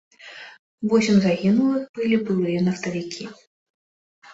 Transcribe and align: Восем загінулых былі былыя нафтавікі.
Восем 0.93 1.15
загінулых 1.27 1.83
былі 2.01 2.21
былыя 2.25 2.59
нафтавікі. 2.73 3.33